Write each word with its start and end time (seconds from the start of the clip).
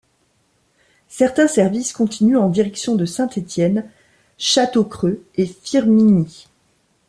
Certains 1.09 1.47
services 1.47 1.93
continuent 1.93 2.39
en 2.39 2.49
direction 2.49 2.95
de 2.95 3.05
Saint-Étienne 3.05 3.87
Châteaucreux 4.39 5.23
et 5.35 5.45
Firminy. 5.45 6.47